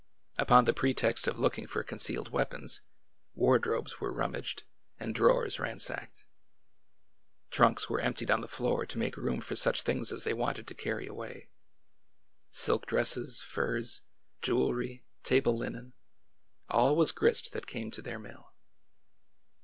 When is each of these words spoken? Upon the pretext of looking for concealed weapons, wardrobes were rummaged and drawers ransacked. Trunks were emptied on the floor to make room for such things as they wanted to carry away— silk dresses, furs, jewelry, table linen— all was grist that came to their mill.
Upon 0.39 0.65
the 0.65 0.73
pretext 0.73 1.27
of 1.27 1.37
looking 1.37 1.67
for 1.67 1.83
concealed 1.83 2.29
weapons, 2.31 2.81
wardrobes 3.35 3.99
were 4.01 4.11
rummaged 4.11 4.63
and 4.99 5.13
drawers 5.13 5.59
ransacked. 5.59 6.25
Trunks 7.51 7.87
were 7.87 7.99
emptied 8.01 8.31
on 8.31 8.41
the 8.41 8.47
floor 8.47 8.83
to 8.87 8.97
make 8.97 9.15
room 9.15 9.41
for 9.41 9.55
such 9.55 9.83
things 9.83 10.11
as 10.11 10.23
they 10.23 10.33
wanted 10.33 10.65
to 10.65 10.73
carry 10.73 11.05
away— 11.05 11.49
silk 12.49 12.87
dresses, 12.87 13.41
furs, 13.43 14.01
jewelry, 14.41 15.05
table 15.21 15.55
linen— 15.55 15.93
all 16.67 16.95
was 16.95 17.11
grist 17.11 17.51
that 17.53 17.67
came 17.67 17.91
to 17.91 18.01
their 18.01 18.17
mill. 18.17 18.51